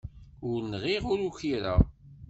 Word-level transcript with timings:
Ur 0.49 0.59
nɣiɣ, 0.73 1.03
ur 1.11 1.19
ukireɣ. 1.27 1.79